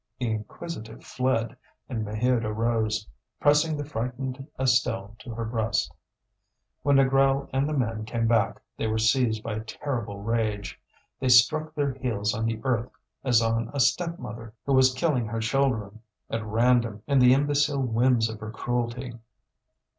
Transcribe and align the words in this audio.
The 0.19 0.31
inquisitive 0.31 1.03
fled, 1.03 1.55
and 1.87 2.03
Maheude 2.03 2.43
arose, 2.43 3.07
pressing 3.39 3.77
the 3.77 3.85
frightened 3.85 4.47
Estelle 4.59 5.15
to 5.19 5.29
her 5.35 5.45
breast. 5.45 5.93
When 6.81 6.95
Négrel 6.95 7.47
and 7.53 7.69
the 7.69 7.75
men 7.77 8.05
came 8.05 8.25
back 8.25 8.59
they 8.77 8.87
were 8.87 8.97
seized 8.97 9.43
by 9.43 9.53
a 9.57 9.63
terrible 9.63 10.17
rage. 10.17 10.81
They 11.19 11.29
struck 11.29 11.75
their 11.75 11.93
heels 11.93 12.33
on 12.33 12.45
the 12.47 12.59
earth 12.63 12.89
as 13.23 13.43
on 13.43 13.69
a 13.75 13.79
stepmother 13.79 14.55
who 14.65 14.73
was 14.73 14.91
killing 14.91 15.27
her 15.27 15.39
children 15.39 15.99
at 16.31 16.43
random 16.43 17.03
in 17.05 17.19
the 17.19 17.35
imbecile 17.35 17.83
whims 17.83 18.27
of 18.27 18.39
her 18.39 18.49
cruelty. 18.49 19.13